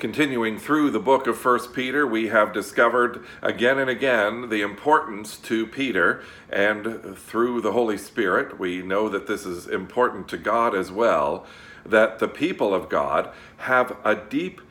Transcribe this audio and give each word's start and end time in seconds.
Continuing 0.00 0.58
through 0.58 0.90
the 0.90 0.98
book 0.98 1.26
of 1.26 1.44
1 1.44 1.74
Peter, 1.74 2.06
we 2.06 2.28
have 2.28 2.54
discovered 2.54 3.22
again 3.42 3.78
and 3.78 3.90
again 3.90 4.48
the 4.48 4.62
importance 4.62 5.36
to 5.36 5.66
Peter, 5.66 6.22
and 6.48 7.14
through 7.18 7.60
the 7.60 7.72
Holy 7.72 7.98
Spirit, 7.98 8.58
we 8.58 8.80
know 8.80 9.10
that 9.10 9.26
this 9.26 9.44
is 9.44 9.66
important 9.66 10.26
to 10.26 10.38
God 10.38 10.74
as 10.74 10.90
well, 10.90 11.44
that 11.84 12.18
the 12.18 12.28
people 12.28 12.72
of 12.72 12.88
God 12.88 13.28
have 13.58 13.94
a 14.02 14.14
deep 14.14 14.62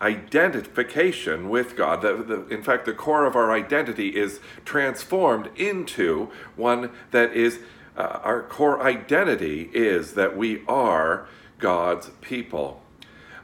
identification 0.00 1.48
with 1.48 1.76
God. 1.76 2.00
The, 2.00 2.14
the, 2.22 2.46
in 2.46 2.62
fact, 2.62 2.84
the 2.84 2.92
core 2.92 3.24
of 3.24 3.34
our 3.34 3.50
identity 3.50 4.10
is 4.10 4.38
transformed 4.64 5.50
into 5.56 6.30
one 6.54 6.92
that 7.10 7.32
is, 7.32 7.58
uh, 7.96 8.20
our 8.22 8.40
core 8.40 8.80
identity 8.86 9.68
is 9.74 10.14
that 10.14 10.36
we 10.36 10.64
are 10.68 11.26
God's 11.58 12.10
people 12.20 12.82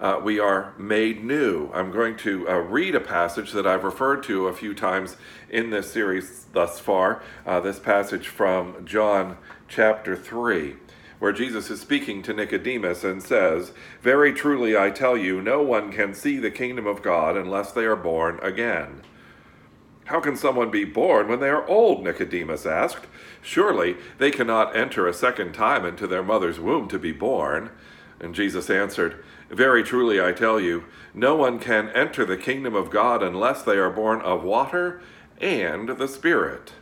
uh, 0.02 0.20
we 0.22 0.40
are 0.40 0.74
made 0.76 1.22
new. 1.24 1.70
I'm 1.72 1.92
going 1.92 2.16
to 2.18 2.48
uh, 2.48 2.54
read 2.56 2.96
a 2.96 3.00
passage 3.00 3.52
that 3.52 3.68
I've 3.68 3.84
referred 3.84 4.24
to 4.24 4.48
a 4.48 4.52
few 4.52 4.74
times 4.74 5.16
in 5.48 5.70
this 5.70 5.92
series 5.92 6.46
thus 6.52 6.80
far. 6.80 7.22
Uh, 7.46 7.60
this 7.60 7.78
passage 7.78 8.26
from 8.26 8.84
John 8.84 9.38
chapter 9.68 10.16
3, 10.16 10.74
where 11.20 11.32
Jesus 11.32 11.70
is 11.70 11.80
speaking 11.80 12.20
to 12.24 12.32
Nicodemus 12.32 13.04
and 13.04 13.22
says, 13.22 13.72
Very 14.02 14.32
truly 14.32 14.76
I 14.76 14.90
tell 14.90 15.16
you, 15.16 15.40
no 15.40 15.62
one 15.62 15.92
can 15.92 16.14
see 16.14 16.38
the 16.38 16.50
kingdom 16.50 16.84
of 16.84 17.00
God 17.00 17.36
unless 17.36 17.70
they 17.70 17.84
are 17.84 17.94
born 17.94 18.40
again. 18.42 19.02
How 20.06 20.18
can 20.18 20.36
someone 20.36 20.72
be 20.72 20.84
born 20.84 21.28
when 21.28 21.38
they 21.38 21.48
are 21.48 21.66
old? 21.68 22.02
Nicodemus 22.02 22.66
asked. 22.66 23.06
Surely 23.40 23.94
they 24.18 24.32
cannot 24.32 24.74
enter 24.74 25.06
a 25.06 25.14
second 25.14 25.52
time 25.52 25.86
into 25.86 26.08
their 26.08 26.24
mother's 26.24 26.58
womb 26.58 26.88
to 26.88 26.98
be 26.98 27.12
born. 27.12 27.70
And 28.18 28.34
Jesus 28.34 28.68
answered, 28.68 29.22
very 29.52 29.82
truly, 29.82 30.18
I 30.18 30.32
tell 30.32 30.58
you, 30.58 30.84
no 31.12 31.36
one 31.36 31.58
can 31.58 31.90
enter 31.90 32.24
the 32.24 32.38
kingdom 32.38 32.74
of 32.74 32.90
God 32.90 33.22
unless 33.22 33.62
they 33.62 33.76
are 33.76 33.90
born 33.90 34.22
of 34.22 34.42
water 34.42 35.02
and 35.40 35.90
the 35.90 36.08
Spirit. 36.08 36.72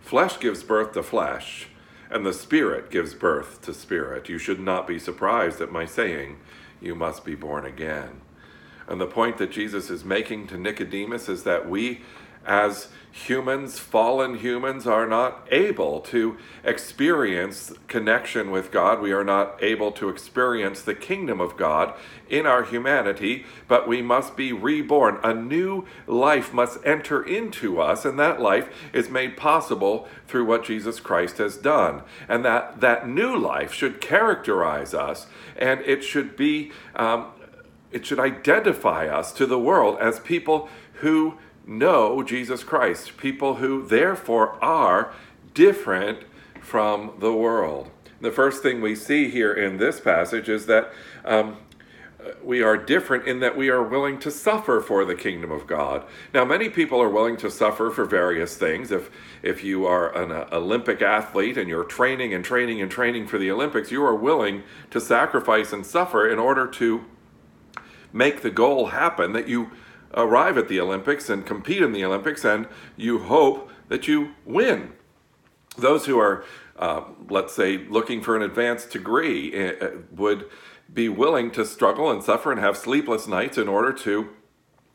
Flesh 0.00 0.38
gives 0.38 0.62
birth 0.62 0.92
to 0.92 1.02
flesh, 1.02 1.66
and 2.08 2.24
the 2.24 2.32
Spirit 2.32 2.88
gives 2.90 3.14
birth 3.14 3.62
to 3.62 3.74
spirit. 3.74 4.28
You 4.28 4.38
should 4.38 4.60
not 4.60 4.86
be 4.86 5.00
surprised 5.00 5.60
at 5.60 5.72
my 5.72 5.84
saying, 5.84 6.38
You 6.80 6.94
must 6.94 7.24
be 7.24 7.34
born 7.34 7.66
again. 7.66 8.20
And 8.86 9.00
the 9.00 9.06
point 9.06 9.38
that 9.38 9.50
Jesus 9.50 9.90
is 9.90 10.04
making 10.04 10.46
to 10.48 10.58
Nicodemus 10.58 11.28
is 11.28 11.42
that 11.42 11.68
we 11.68 12.02
as 12.46 12.88
humans, 13.12 13.78
fallen 13.78 14.38
humans, 14.38 14.86
are 14.86 15.06
not 15.06 15.46
able 15.50 16.00
to 16.00 16.36
experience 16.64 17.70
connection 17.86 18.50
with 18.50 18.70
God. 18.70 19.02
We 19.02 19.12
are 19.12 19.22
not 19.22 19.62
able 19.62 19.92
to 19.92 20.08
experience 20.08 20.80
the 20.80 20.94
kingdom 20.94 21.38
of 21.40 21.58
God 21.58 21.94
in 22.28 22.46
our 22.46 22.64
humanity, 22.64 23.44
but 23.68 23.86
we 23.86 24.00
must 24.00 24.34
be 24.34 24.52
reborn. 24.52 25.18
A 25.22 25.34
new 25.34 25.84
life 26.06 26.54
must 26.54 26.78
enter 26.86 27.22
into 27.22 27.80
us, 27.80 28.06
and 28.06 28.18
that 28.18 28.40
life 28.40 28.70
is 28.94 29.10
made 29.10 29.36
possible 29.36 30.08
through 30.26 30.46
what 30.46 30.64
Jesus 30.64 30.98
Christ 30.98 31.36
has 31.36 31.58
done. 31.58 32.02
And 32.28 32.44
that, 32.46 32.80
that 32.80 33.06
new 33.06 33.36
life 33.36 33.74
should 33.74 34.00
characterize 34.00 34.94
us, 34.94 35.26
and 35.56 35.80
it 35.82 36.02
should 36.02 36.36
be. 36.36 36.72
Um, 36.96 37.26
it 37.90 38.06
should 38.06 38.18
identify 38.18 39.06
us 39.06 39.32
to 39.32 39.44
the 39.44 39.58
world 39.58 39.98
as 40.00 40.18
people 40.18 40.70
who 41.00 41.34
know 41.66 42.22
Jesus 42.22 42.64
Christ, 42.64 43.16
people 43.16 43.56
who 43.56 43.86
therefore 43.86 44.62
are 44.62 45.12
different 45.54 46.20
from 46.60 47.12
the 47.18 47.32
world. 47.32 47.90
The 48.20 48.30
first 48.30 48.62
thing 48.62 48.80
we 48.80 48.94
see 48.94 49.28
here 49.28 49.52
in 49.52 49.78
this 49.78 50.00
passage 50.00 50.48
is 50.48 50.66
that 50.66 50.92
um, 51.24 51.56
we 52.42 52.62
are 52.62 52.76
different 52.76 53.26
in 53.26 53.40
that 53.40 53.56
we 53.56 53.68
are 53.68 53.82
willing 53.82 54.18
to 54.20 54.30
suffer 54.30 54.80
for 54.80 55.04
the 55.04 55.14
kingdom 55.14 55.50
of 55.50 55.66
God. 55.66 56.04
Now, 56.32 56.44
many 56.44 56.68
people 56.68 57.00
are 57.00 57.08
willing 57.08 57.36
to 57.38 57.50
suffer 57.50 57.90
for 57.90 58.04
various 58.04 58.56
things. 58.56 58.90
If 58.90 59.10
if 59.42 59.64
you 59.64 59.86
are 59.86 60.16
an 60.16 60.30
uh, 60.30 60.48
Olympic 60.52 61.02
athlete 61.02 61.58
and 61.58 61.68
you're 61.68 61.84
training 61.84 62.32
and 62.32 62.44
training 62.44 62.80
and 62.80 62.90
training 62.90 63.26
for 63.26 63.38
the 63.38 63.50
Olympics, 63.50 63.90
you 63.90 64.04
are 64.04 64.14
willing 64.14 64.62
to 64.90 65.00
sacrifice 65.00 65.72
and 65.72 65.84
suffer 65.84 66.28
in 66.28 66.38
order 66.38 66.66
to 66.68 67.04
make 68.12 68.42
the 68.42 68.50
goal 68.50 68.86
happen 68.86 69.32
that 69.32 69.48
you 69.48 69.70
arrive 70.14 70.58
at 70.58 70.68
the 70.68 70.80
Olympics 70.80 71.28
and 71.28 71.46
compete 71.46 71.82
in 71.82 71.92
the 71.92 72.04
Olympics, 72.04 72.44
and 72.44 72.66
you 72.96 73.20
hope 73.20 73.70
that 73.88 74.08
you 74.08 74.34
win. 74.44 74.92
Those 75.76 76.06
who 76.06 76.18
are, 76.18 76.44
uh, 76.76 77.02
let's 77.28 77.54
say, 77.54 77.78
looking 77.78 78.22
for 78.22 78.36
an 78.36 78.42
advanced 78.42 78.90
degree 78.90 79.68
uh, 79.68 79.90
would 80.10 80.46
be 80.92 81.08
willing 81.08 81.50
to 81.52 81.64
struggle 81.64 82.10
and 82.10 82.22
suffer 82.22 82.52
and 82.52 82.60
have 82.60 82.76
sleepless 82.76 83.26
nights 83.26 83.56
in 83.56 83.68
order 83.68 83.92
to 83.92 84.30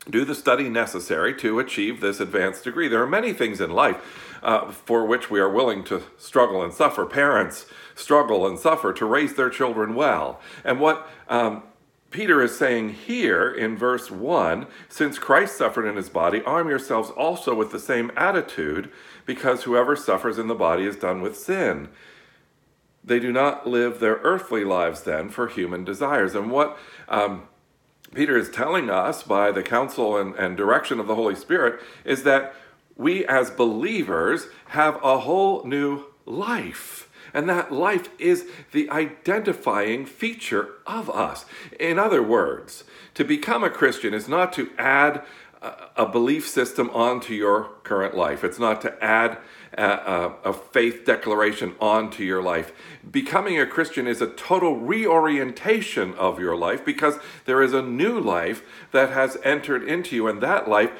do 0.08 0.24
the 0.24 0.34
study 0.34 0.68
necessary 0.68 1.34
to 1.34 1.58
achieve 1.58 2.00
this 2.00 2.20
advanced 2.20 2.64
degree. 2.64 2.88
There 2.88 3.02
are 3.02 3.06
many 3.06 3.32
things 3.32 3.60
in 3.60 3.70
life 3.70 4.38
uh, 4.42 4.70
for 4.70 5.04
which 5.04 5.30
we 5.30 5.40
are 5.40 5.50
willing 5.50 5.84
to 5.84 6.02
struggle 6.16 6.62
and 6.62 6.72
suffer. 6.72 7.04
Parents 7.04 7.66
struggle 7.94 8.46
and 8.46 8.58
suffer 8.58 8.92
to 8.92 9.04
raise 9.04 9.34
their 9.34 9.50
children 9.50 9.94
well. 9.94 10.40
And 10.64 10.80
what 10.80 11.10
um, 11.28 11.64
Peter 12.10 12.42
is 12.42 12.56
saying 12.56 12.90
here 12.90 13.50
in 13.50 13.76
verse 13.76 14.10
1 14.10 14.66
since 14.88 15.18
Christ 15.18 15.56
suffered 15.56 15.86
in 15.86 15.96
his 15.96 16.08
body, 16.08 16.42
arm 16.42 16.68
yourselves 16.68 17.10
also 17.10 17.54
with 17.54 17.70
the 17.70 17.78
same 17.78 18.10
attitude, 18.16 18.90
because 19.26 19.64
whoever 19.64 19.94
suffers 19.94 20.38
in 20.38 20.46
the 20.46 20.54
body 20.54 20.84
is 20.84 20.96
done 20.96 21.20
with 21.20 21.36
sin. 21.36 21.88
They 23.04 23.18
do 23.18 23.30
not 23.30 23.66
live 23.66 24.00
their 24.00 24.16
earthly 24.22 24.64
lives 24.64 25.02
then 25.02 25.28
for 25.28 25.48
human 25.48 25.84
desires. 25.84 26.34
And 26.34 26.50
what 26.50 26.78
um, 27.08 27.48
Peter 28.14 28.36
is 28.38 28.50
telling 28.50 28.88
us 28.88 29.22
by 29.22 29.50
the 29.50 29.62
counsel 29.62 30.16
and, 30.16 30.34
and 30.36 30.56
direction 30.56 30.98
of 30.98 31.06
the 31.06 31.14
Holy 31.14 31.34
Spirit 31.34 31.80
is 32.04 32.22
that 32.22 32.54
we 32.96 33.24
as 33.26 33.50
believers 33.50 34.46
have 34.68 34.98
a 35.02 35.20
whole 35.20 35.64
new 35.64 36.06
life 36.26 37.07
and 37.32 37.48
that 37.48 37.72
life 37.72 38.08
is 38.18 38.46
the 38.72 38.88
identifying 38.90 40.06
feature 40.06 40.68
of 40.86 41.10
us. 41.10 41.44
In 41.78 41.98
other 41.98 42.22
words, 42.22 42.84
to 43.14 43.24
become 43.24 43.64
a 43.64 43.70
Christian 43.70 44.14
is 44.14 44.28
not 44.28 44.52
to 44.54 44.70
add 44.78 45.22
a 45.96 46.06
belief 46.06 46.48
system 46.48 46.88
onto 46.90 47.34
your 47.34 47.70
current 47.82 48.16
life. 48.16 48.44
It's 48.44 48.60
not 48.60 48.80
to 48.82 49.04
add 49.04 49.38
a, 49.76 50.32
a, 50.44 50.52
faith 50.52 51.04
declaration 51.04 51.74
onto 51.80 52.22
your 52.22 52.42
life. 52.42 52.72
Becoming 53.08 53.58
a 53.58 53.66
Christian 53.66 54.06
is 54.06 54.22
a 54.22 54.28
total 54.28 54.76
reorientation 54.76 56.14
of 56.14 56.38
your 56.38 56.56
life 56.56 56.84
because 56.84 57.18
there 57.44 57.60
is 57.60 57.74
a 57.74 57.82
new 57.82 58.20
life 58.20 58.62
that 58.92 59.10
has 59.10 59.36
entered 59.42 59.82
into 59.82 60.14
you, 60.14 60.28
and 60.28 60.40
that 60.40 60.68
life 60.68 60.92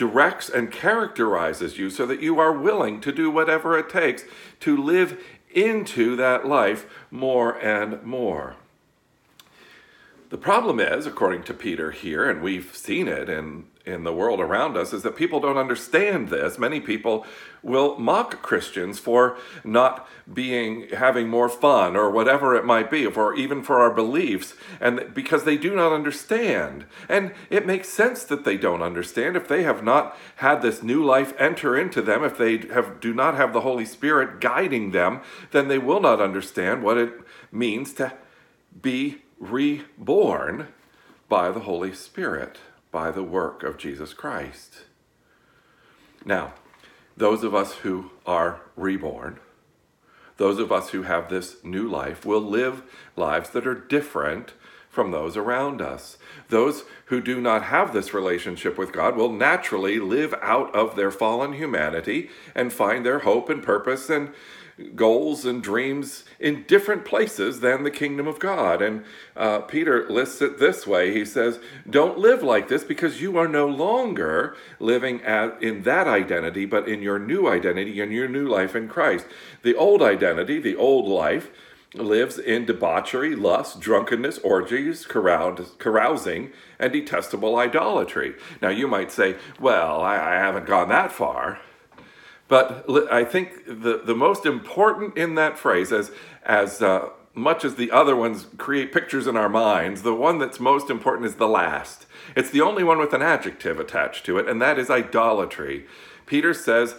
directs 0.00 0.48
and 0.48 0.72
characterizes 0.72 1.76
you 1.76 1.90
so 1.90 2.06
that 2.06 2.22
you 2.22 2.38
are 2.38 2.54
willing 2.54 3.02
to 3.02 3.12
do 3.12 3.30
whatever 3.30 3.76
it 3.76 3.90
takes 3.90 4.24
to 4.58 4.74
live 4.74 5.22
into 5.50 6.16
that 6.16 6.48
life 6.48 6.86
more 7.10 7.52
and 7.62 8.02
more. 8.02 8.56
The 10.30 10.38
problem 10.38 10.78
is, 10.78 11.06
according 11.06 11.42
to 11.44 11.54
Peter 11.54 11.90
here, 11.90 12.30
and 12.30 12.40
we've 12.40 12.74
seen 12.74 13.08
it 13.08 13.28
in 13.28 13.64
in 13.84 14.04
the 14.04 14.12
world 14.12 14.40
around 14.40 14.76
us 14.76 14.92
is 14.92 15.02
that 15.02 15.16
people 15.16 15.40
don't 15.40 15.56
understand 15.56 16.28
this. 16.28 16.58
Many 16.58 16.80
people 16.80 17.26
will 17.62 17.98
mock 17.98 18.42
Christians 18.42 18.98
for 18.98 19.36
not 19.64 20.08
being 20.32 20.88
having 20.90 21.28
more 21.28 21.48
fun 21.48 21.96
or 21.96 22.10
whatever 22.10 22.54
it 22.54 22.64
might 22.64 22.90
be, 22.90 23.06
or 23.06 23.34
even 23.34 23.62
for 23.62 23.80
our 23.80 23.90
beliefs, 23.90 24.54
and 24.80 25.12
because 25.12 25.44
they 25.44 25.56
do 25.56 25.74
not 25.74 25.92
understand. 25.92 26.84
And 27.08 27.32
it 27.48 27.66
makes 27.66 27.88
sense 27.88 28.22
that 28.24 28.44
they 28.44 28.56
don't 28.56 28.82
understand 28.82 29.36
if 29.36 29.48
they 29.48 29.62
have 29.64 29.82
not 29.82 30.16
had 30.36 30.62
this 30.62 30.82
new 30.82 31.04
life 31.04 31.34
enter 31.38 31.76
into 31.76 32.02
them, 32.02 32.22
if 32.22 32.38
they 32.38 32.58
have 32.68 33.00
do 33.00 33.12
not 33.12 33.34
have 33.34 33.52
the 33.52 33.62
Holy 33.62 33.84
Spirit 33.84 34.40
guiding 34.40 34.92
them, 34.92 35.22
then 35.50 35.68
they 35.68 35.78
will 35.78 36.00
not 36.00 36.20
understand 36.20 36.82
what 36.82 36.98
it 36.98 37.14
means 37.50 37.92
to 37.94 38.12
be 38.80 39.22
reborn 39.40 40.68
by 41.28 41.50
the 41.50 41.60
Holy 41.60 41.92
Spirit 41.92 42.58
by 42.92 43.10
the 43.10 43.22
work 43.22 43.62
of 43.62 43.78
Jesus 43.78 44.12
Christ. 44.12 44.82
Now, 46.24 46.52
those 47.16 47.42
of 47.42 47.54
us 47.54 47.76
who 47.76 48.10
are 48.26 48.60
reborn, 48.76 49.40
those 50.36 50.58
of 50.58 50.70
us 50.70 50.90
who 50.90 51.02
have 51.02 51.28
this 51.28 51.56
new 51.64 51.88
life, 51.88 52.24
will 52.24 52.40
live 52.40 52.82
lives 53.16 53.50
that 53.50 53.66
are 53.66 53.74
different 53.74 54.52
from 54.90 55.12
those 55.12 55.36
around 55.36 55.80
us. 55.80 56.18
Those 56.48 56.84
who 57.06 57.20
do 57.20 57.40
not 57.40 57.64
have 57.64 57.92
this 57.92 58.12
relationship 58.12 58.76
with 58.76 58.92
God 58.92 59.16
will 59.16 59.32
naturally 59.32 60.00
live 60.00 60.34
out 60.42 60.74
of 60.74 60.96
their 60.96 61.12
fallen 61.12 61.52
humanity 61.52 62.28
and 62.54 62.72
find 62.72 63.06
their 63.06 63.20
hope 63.20 63.48
and 63.48 63.62
purpose 63.62 64.10
and 64.10 64.32
goals 64.94 65.44
and 65.44 65.62
dreams 65.62 66.24
in 66.38 66.64
different 66.64 67.04
places 67.04 67.60
than 67.60 67.82
the 67.82 67.90
kingdom 67.90 68.26
of 68.26 68.38
God. 68.38 68.82
And 68.82 69.04
uh, 69.36 69.60
Peter 69.60 70.08
lists 70.08 70.42
it 70.42 70.58
this 70.58 70.86
way 70.86 71.12
He 71.12 71.24
says, 71.24 71.60
Don't 71.88 72.18
live 72.18 72.42
like 72.42 72.68
this 72.68 72.84
because 72.84 73.20
you 73.20 73.38
are 73.38 73.48
no 73.48 73.66
longer 73.66 74.56
living 74.78 75.22
at, 75.22 75.62
in 75.62 75.82
that 75.82 76.06
identity, 76.06 76.66
but 76.66 76.88
in 76.88 77.02
your 77.02 77.18
new 77.18 77.48
identity 77.48 78.00
and 78.00 78.12
your 78.12 78.28
new 78.28 78.46
life 78.46 78.74
in 78.74 78.88
Christ. 78.88 79.26
The 79.62 79.74
old 79.74 80.02
identity, 80.02 80.58
the 80.58 80.76
old 80.76 81.06
life, 81.06 81.50
lives 81.94 82.38
in 82.38 82.66
debauchery, 82.66 83.34
lust, 83.34 83.80
drunkenness, 83.80 84.38
orgies, 84.38 85.06
carousing, 85.06 86.52
and 86.78 86.92
detestable 86.92 87.56
idolatry. 87.56 88.34
Now, 88.62 88.68
you 88.68 88.86
might 88.86 89.10
say, 89.10 89.36
well, 89.58 90.00
I, 90.00 90.14
I 90.14 90.34
haven't 90.34 90.66
gone 90.66 90.88
that 90.90 91.10
far. 91.10 91.58
But 92.50 92.84
I 93.12 93.22
think 93.22 93.64
the, 93.64 94.02
the 94.04 94.14
most 94.14 94.44
important 94.44 95.16
in 95.16 95.36
that 95.36 95.56
phrase, 95.56 95.92
as, 95.92 96.10
as 96.44 96.82
uh, 96.82 97.10
much 97.32 97.64
as 97.64 97.76
the 97.76 97.92
other 97.92 98.16
ones 98.16 98.48
create 98.58 98.92
pictures 98.92 99.28
in 99.28 99.36
our 99.36 99.48
minds, 99.48 100.02
the 100.02 100.16
one 100.16 100.38
that's 100.38 100.58
most 100.58 100.90
important 100.90 101.26
is 101.26 101.36
the 101.36 101.46
last. 101.46 102.06
It's 102.34 102.50
the 102.50 102.60
only 102.60 102.82
one 102.82 102.98
with 102.98 103.14
an 103.14 103.22
adjective 103.22 103.78
attached 103.78 104.26
to 104.26 104.36
it, 104.36 104.48
and 104.48 104.60
that 104.60 104.80
is 104.80 104.90
idolatry. 104.90 105.86
Peter 106.26 106.52
says, 106.52 106.96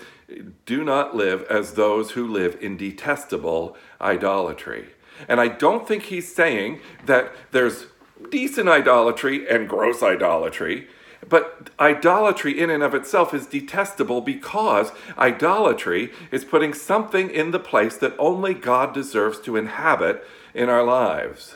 Do 0.66 0.86
not 0.86 1.18
live 1.18 1.44
as 1.44 1.74
those 1.74 2.12
who 2.12 2.26
live 2.26 2.58
in 2.62 2.78
detestable 2.78 3.76
idolatry. 4.00 4.94
And 5.28 5.42
I 5.42 5.50
don't 5.50 5.86
think 5.86 6.04
he's 6.04 6.34
saying 6.34 6.80
that 7.06 7.34
there's 7.52 7.88
decent 8.30 8.70
idolatry 8.70 9.50
and 9.50 9.68
gross 9.68 10.02
idolatry. 10.02 10.88
But 11.32 11.70
idolatry 11.80 12.60
in 12.60 12.70
and 12.70 12.84
of 12.84 12.94
itself 12.94 13.34
is 13.34 13.48
detestable 13.48 14.20
because 14.20 14.92
idolatry 15.18 16.12
is 16.30 16.44
putting 16.44 16.74
something 16.74 17.30
in 17.30 17.52
the 17.52 17.60
place 17.60 17.96
that 18.00 18.16
only 18.20 18.54
God 18.54 18.94
deserves 18.94 19.40
to 19.42 19.56
inhabit 19.56 20.28
in 20.54 20.68
our 20.68 20.84
lives. 20.84 21.56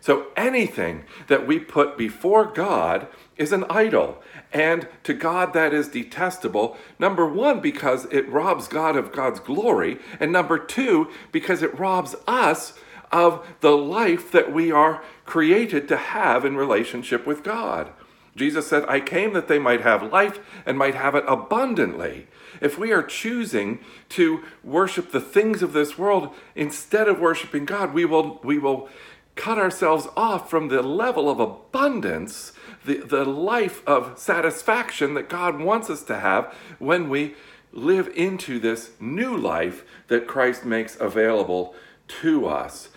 So 0.00 0.28
anything 0.34 1.04
that 1.26 1.46
we 1.46 1.58
put 1.58 1.98
before 1.98 2.46
God 2.46 3.06
is 3.36 3.52
an 3.52 3.64
idol. 3.68 4.22
And 4.50 4.88
to 5.02 5.12
God, 5.12 5.52
that 5.52 5.74
is 5.74 5.88
detestable. 5.88 6.78
Number 6.98 7.26
one, 7.26 7.60
because 7.60 8.06
it 8.06 8.26
robs 8.30 8.66
God 8.66 8.96
of 8.96 9.12
God's 9.12 9.40
glory. 9.40 9.98
And 10.18 10.32
number 10.32 10.58
two, 10.58 11.10
because 11.32 11.62
it 11.62 11.78
robs 11.78 12.14
us 12.26 12.72
of 13.12 13.46
the 13.60 13.76
life 13.76 14.32
that 14.32 14.54
we 14.54 14.72
are 14.72 15.04
created 15.26 15.86
to 15.88 15.98
have 15.98 16.46
in 16.46 16.56
relationship 16.56 17.26
with 17.26 17.42
God. 17.42 17.92
Jesus 18.36 18.66
said, 18.66 18.84
I 18.88 19.00
came 19.00 19.32
that 19.34 19.48
they 19.48 19.58
might 19.58 19.82
have 19.82 20.12
life 20.12 20.40
and 20.66 20.76
might 20.76 20.94
have 20.94 21.14
it 21.14 21.24
abundantly. 21.28 22.26
If 22.60 22.78
we 22.78 22.92
are 22.92 23.02
choosing 23.02 23.80
to 24.10 24.42
worship 24.62 25.12
the 25.12 25.20
things 25.20 25.62
of 25.62 25.72
this 25.72 25.96
world 25.98 26.34
instead 26.54 27.08
of 27.08 27.20
worshiping 27.20 27.64
God, 27.64 27.94
we 27.94 28.04
will, 28.04 28.40
we 28.42 28.58
will 28.58 28.88
cut 29.36 29.58
ourselves 29.58 30.08
off 30.16 30.50
from 30.50 30.68
the 30.68 30.82
level 30.82 31.28
of 31.28 31.40
abundance, 31.40 32.52
the, 32.84 32.98
the 32.98 33.24
life 33.24 33.86
of 33.86 34.18
satisfaction 34.18 35.14
that 35.14 35.28
God 35.28 35.60
wants 35.60 35.90
us 35.90 36.02
to 36.04 36.20
have 36.20 36.52
when 36.78 37.08
we 37.08 37.34
live 37.72 38.08
into 38.14 38.58
this 38.60 38.90
new 39.00 39.36
life 39.36 39.84
that 40.08 40.28
Christ 40.28 40.64
makes 40.64 40.98
available 41.00 41.74
to 42.22 42.46
us. 42.46 42.88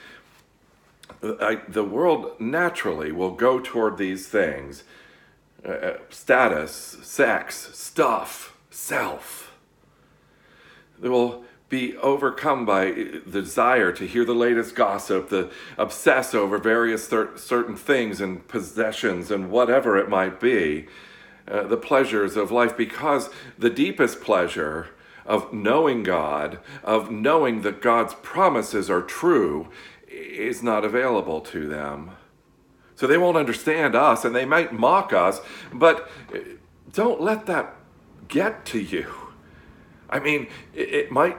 I, 1.24 1.62
the 1.68 1.84
world 1.84 2.39
naturally 2.39 3.12
will 3.12 3.31
go 3.31 3.60
toward 3.60 3.98
these 3.98 4.28
things 4.28 4.84
uh, 5.65 5.69
uh, 5.69 5.98
status, 6.09 6.98
sex, 7.01 7.69
stuff, 7.74 8.57
self. 8.69 9.54
They 11.00 11.09
will 11.09 11.44
be 11.69 11.98
overcome 11.98 12.65
by 12.65 12.92
the 13.25 13.42
desire 13.42 13.92
to 13.92 14.07
hear 14.07 14.24
the 14.24 14.33
latest 14.33 14.75
gossip, 14.75 15.30
the 15.30 15.51
obsess 15.77 16.33
over 16.33 16.57
various 16.57 17.07
certain 17.07 17.75
things 17.75 18.21
and 18.21 18.48
possessions 18.48 19.30
and 19.30 19.51
whatever 19.51 19.98
it 19.98 20.09
might 20.09 20.39
be, 20.39 20.88
uh, 21.48 21.63
the 21.63 21.77
pleasures 21.77 22.38
of 22.38 22.51
life, 22.51 22.77
because 22.77 23.30
the 23.57 23.69
deepest 23.69 24.21
pleasure 24.21 24.89
of 25.25 25.51
knowing 25.51 26.03
God, 26.03 26.60
of 26.83 27.12
knowing 27.12 27.62
that 27.63 27.81
God's 27.81 28.13
promises 28.15 28.89
are 28.89 29.01
true, 29.01 29.68
is 30.07 30.63
not 30.63 30.86
available 30.86 31.42
to 31.42 31.68
them. 31.68 32.12
So 32.97 33.05
they 33.05 33.17
won't 33.17 33.38
understand 33.38 33.95
us 33.95 34.25
and 34.25 34.35
they 34.35 34.45
might 34.45 34.73
mock 34.73 35.13
us, 35.13 35.39
but 35.71 36.09
don't 36.91 37.21
let 37.21 37.45
that 37.45 37.75
get 38.27 38.65
to 38.65 38.79
you. 38.79 39.13
I 40.09 40.19
mean, 40.19 40.47
it, 40.73 41.11
might 41.11 41.38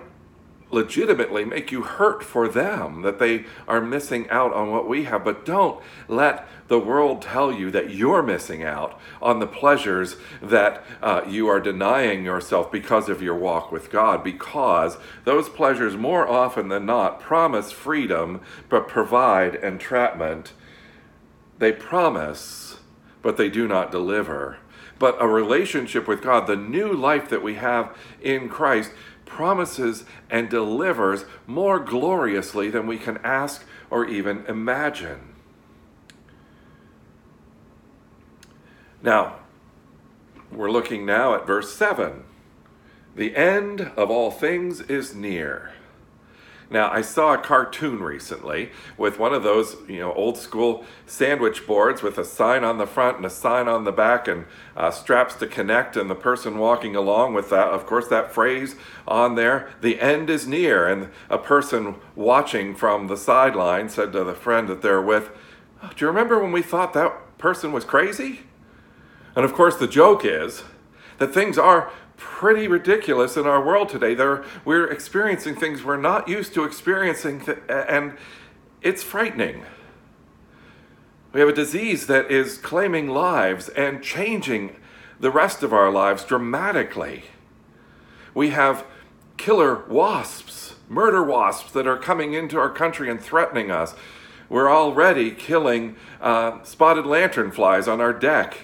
legitimately 0.71 1.45
make 1.45 1.73
you 1.73 1.83
hurt 1.83 2.23
for 2.23 2.47
them 2.47 3.03
that 3.03 3.19
they 3.19 3.45
are 3.67 3.81
missing 3.81 4.29
out 4.31 4.53
on 4.53 4.71
what 4.71 4.87
we 4.87 5.05
have, 5.05 5.25
but 5.25 5.45
don't 5.45 5.83
let 6.07 6.47
the 6.69 6.79
world 6.79 7.23
tell 7.23 7.51
you 7.51 7.71
that 7.73 7.91
you're 7.91 8.23
missing 8.23 8.63
out 8.63 9.01
on 9.21 9.41
the 9.41 9.47
pleasures 9.47 10.17
that 10.41 10.85
uh, 11.03 11.23
you 11.27 11.49
are 11.49 11.59
denying 11.59 12.25
yourself 12.25 12.71
because 12.71 13.09
of 13.09 13.21
your 13.21 13.35
walk 13.35 13.73
with 13.73 13.91
God, 13.91 14.23
because 14.23 14.97
those 15.25 15.49
pleasures, 15.49 15.97
more 15.97 16.29
often 16.29 16.69
than 16.69 16.87
not, 16.87 17.19
promise 17.19 17.73
freedom 17.73 18.43
but 18.69 18.87
provide 18.87 19.57
entrapment 19.57 20.53
they 21.59 21.73
promise, 21.73 22.79
but 23.23 23.37
they 23.37 23.49
do 23.49 23.67
not 23.67 23.91
deliver. 23.91 24.59
But 24.99 25.17
a 25.21 25.29
relationship 25.29 26.09
with 26.09 26.23
God, 26.23 26.47
the 26.47 26.57
new 26.57 26.93
life 26.93 27.29
that 27.29 27.43
we 27.43 27.55
have 27.55 27.97
in 28.21 28.49
Christ, 28.49 28.91
promises 29.25 30.05
and 30.31 30.49
delivers 30.49 31.25
more 31.47 31.79
gloriously 31.79 32.71
than 32.71 32.87
we 32.87 32.99
can 32.99 33.19
ask 33.19 33.65
or 33.91 34.07
even 34.07 34.45
imagine. 34.47 35.35
Now, 39.03 39.37
we're 40.51 40.71
looking 40.71 41.07
now 41.07 41.35
at 41.35 41.47
verse 41.47 41.75
7. 41.75 42.25
The 43.15 43.37
end 43.37 43.93
of 43.97 44.11
all 44.11 44.31
things 44.31 44.81
is 44.81 45.15
near. 45.15 45.73
Now, 46.71 46.91
I 46.91 47.01
saw 47.01 47.33
a 47.33 47.39
cartoon 47.39 48.03
recently 48.03 48.71
with 48.99 49.19
one 49.19 49.33
of 49.33 49.43
those, 49.43 49.77
you 49.89 50.01
know, 50.01 50.13
old 50.13 50.37
school 50.37 50.85
sandwich 51.07 51.67
boards 51.67 52.03
with 52.03 52.19
a 52.19 52.25
sign 52.25 52.63
on 52.63 52.77
the 52.77 52.87
front 52.87 53.17
and 53.17 53.25
a 53.25 53.31
sign 53.31 53.69
on 53.69 53.85
the 53.85 53.93
back 53.93 54.29
and 54.29 54.45
uh, 54.77 54.91
straps 54.91 55.35
to 55.37 55.47
connect, 55.47 55.97
and 55.97 56.11
the 56.11 56.15
person 56.15 56.59
walking 56.59 56.95
along 56.95 57.33
with 57.33 57.49
that, 57.49 57.69
of 57.69 57.87
course, 57.87 58.09
that 58.09 58.33
phrase 58.33 58.77
on 59.07 59.35
there, 59.35 59.71
the 59.81 59.99
end 59.99 60.29
is 60.29 60.47
near. 60.47 60.87
And 60.87 61.09
a 61.31 61.39
person 61.39 61.95
watching 62.15 62.75
from 62.75 63.07
the 63.07 63.17
sideline 63.17 63.89
said 63.89 64.13
to 64.13 64.23
the 64.23 64.35
friend 64.35 64.69
that 64.69 64.83
they're 64.83 65.01
with, 65.01 65.31
Do 65.81 66.05
you 66.05 66.07
remember 66.07 66.39
when 66.39 66.53
we 66.53 66.63
thought 66.63 66.93
that 66.93 67.39
person 67.39 67.73
was 67.73 67.85
crazy? 67.85 68.41
And 69.35 69.45
of 69.45 69.55
course, 69.55 69.77
the 69.77 69.89
joke 69.89 70.23
is 70.25 70.65
that 71.17 71.33
things 71.33 71.57
are 71.57 71.91
pretty 72.19 72.69
ridiculous 72.69 73.37
in 73.37 73.47
our 73.47 73.65
world 73.65 73.89
today. 73.89 74.15
There, 74.15 74.45
we're 74.65 74.91
experiencing 74.91 75.55
things 75.55 75.83
we're 75.83 75.97
not 75.97 76.29
used 76.29 76.53
to 76.55 76.65
experiencing, 76.65 77.41
th- 77.41 77.59
and 77.69 78.19
it's 78.83 79.03
frightening. 79.03 79.65
We 81.33 81.41
have 81.41 81.49
a 81.49 81.55
disease 81.55 82.07
that 82.09 82.31
is 82.31 82.59
claiming 82.59 83.09
lives 83.09 83.69
and 83.71 84.03
changing 84.03 84.77
the 85.21 85.31
rest 85.31 85.63
of 85.63 85.73
our 85.73 85.91
lives 85.91 86.25
dramatically. 86.25 87.25
We 88.35 88.51
have 88.51 88.85
killer 89.37 89.85
wasps, 89.89 90.75
murder 90.89 91.23
wasps 91.23 91.73
that 91.73 91.87
are 91.87 91.99
coming 91.99 92.35
into 92.35 92.59
our 92.59 92.71
country 92.71 93.11
and 93.11 93.21
threatening 93.21 93.71
us. 93.71 93.95
We're 94.49 94.71
already 94.71 95.31
killing 95.31 95.97
uh, 96.21 96.63
spotted 96.65 97.05
lanternflies 97.05 97.91
on 97.91 98.01
our 98.01 98.13
deck. 98.13 98.59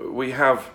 We 0.00 0.30
have 0.30 0.70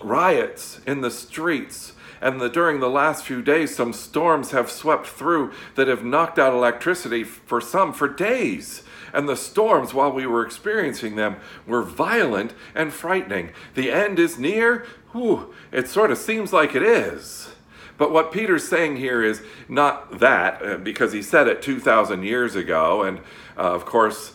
riots 0.00 0.80
in 0.86 1.00
the 1.00 1.10
streets. 1.10 1.92
And 2.20 2.40
the, 2.40 2.48
during 2.48 2.80
the 2.80 2.88
last 2.88 3.24
few 3.24 3.42
days, 3.42 3.74
some 3.74 3.92
storms 3.92 4.50
have 4.50 4.70
swept 4.70 5.06
through 5.06 5.52
that 5.74 5.88
have 5.88 6.04
knocked 6.04 6.38
out 6.38 6.54
electricity 6.54 7.24
for 7.24 7.60
some 7.60 7.92
for 7.92 8.08
days. 8.08 8.82
And 9.12 9.28
the 9.28 9.36
storms, 9.36 9.94
while 9.94 10.12
we 10.12 10.26
were 10.26 10.44
experiencing 10.44 11.16
them, 11.16 11.36
were 11.66 11.82
violent 11.82 12.54
and 12.74 12.92
frightening. 12.92 13.50
The 13.74 13.90
end 13.90 14.18
is 14.18 14.38
near. 14.38 14.86
Whew, 15.12 15.54
it 15.72 15.88
sort 15.88 16.10
of 16.10 16.18
seems 16.18 16.52
like 16.52 16.74
it 16.74 16.82
is. 16.82 17.54
But 17.98 18.12
what 18.12 18.32
Peter's 18.32 18.68
saying 18.68 18.96
here 18.96 19.22
is 19.22 19.42
not 19.68 20.18
that, 20.18 20.62
uh, 20.62 20.76
because 20.76 21.12
he 21.12 21.22
said 21.22 21.48
it 21.48 21.62
2,000 21.62 22.22
years 22.24 22.54
ago. 22.54 23.02
And 23.02 23.18
uh, 23.56 23.72
of 23.72 23.86
course, 23.86 24.32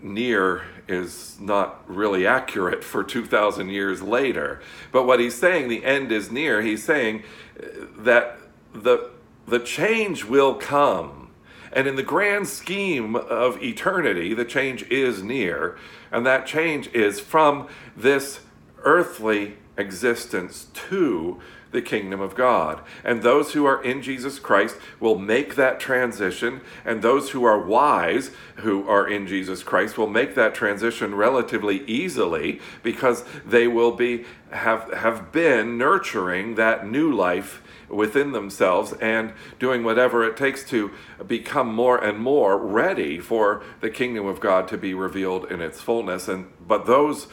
near 0.00 0.62
is 0.88 1.36
not 1.40 1.82
really 1.88 2.26
accurate 2.26 2.84
for 2.84 3.02
2,000 3.02 3.68
years 3.68 4.02
later. 4.02 4.60
But 4.92 5.04
what 5.04 5.20
he's 5.20 5.34
saying, 5.34 5.68
the 5.68 5.84
end 5.84 6.12
is 6.12 6.30
near, 6.30 6.62
he's 6.62 6.84
saying 6.84 7.24
uh, 7.60 7.66
that 7.98 8.38
the, 8.72 9.10
the 9.46 9.58
change 9.58 10.24
will 10.24 10.54
come. 10.54 11.30
And 11.72 11.86
in 11.86 11.96
the 11.96 12.02
grand 12.02 12.48
scheme 12.48 13.16
of 13.16 13.62
eternity, 13.62 14.32
the 14.32 14.44
change 14.44 14.84
is 14.90 15.22
near. 15.22 15.76
And 16.10 16.24
that 16.24 16.46
change 16.46 16.88
is 16.94 17.20
from 17.20 17.68
this 17.96 18.40
earthly 18.84 19.56
existence 19.76 20.68
to 20.72 21.40
the 21.76 21.82
kingdom 21.82 22.22
of 22.22 22.34
God. 22.34 22.80
And 23.04 23.22
those 23.22 23.52
who 23.52 23.66
are 23.66 23.84
in 23.84 24.00
Jesus 24.00 24.38
Christ 24.38 24.76
will 24.98 25.18
make 25.18 25.56
that 25.56 25.78
transition, 25.78 26.62
and 26.86 27.02
those 27.02 27.30
who 27.30 27.44
are 27.44 27.60
wise, 27.60 28.30
who 28.56 28.88
are 28.88 29.06
in 29.06 29.26
Jesus 29.26 29.62
Christ, 29.62 29.98
will 29.98 30.08
make 30.08 30.34
that 30.34 30.54
transition 30.54 31.14
relatively 31.14 31.84
easily 31.84 32.60
because 32.82 33.24
they 33.44 33.68
will 33.68 33.92
be 33.92 34.24
have 34.50 34.90
have 34.94 35.32
been 35.32 35.76
nurturing 35.76 36.54
that 36.54 36.88
new 36.88 37.12
life 37.12 37.62
within 37.90 38.32
themselves 38.32 38.94
and 38.94 39.34
doing 39.58 39.84
whatever 39.84 40.24
it 40.24 40.36
takes 40.36 40.64
to 40.70 40.90
become 41.26 41.74
more 41.74 42.02
and 42.02 42.18
more 42.18 42.56
ready 42.56 43.18
for 43.18 43.62
the 43.80 43.90
kingdom 43.90 44.24
of 44.24 44.40
God 44.40 44.66
to 44.68 44.78
be 44.78 44.94
revealed 44.94 45.50
in 45.50 45.60
its 45.60 45.80
fullness 45.80 46.26
and 46.26 46.46
but 46.60 46.86
those 46.86 47.26